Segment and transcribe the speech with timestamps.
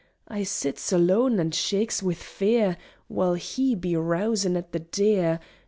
[0.27, 5.39] I sits aloan an' shaakes wi' fear While he be rousin' at the 'Deer.'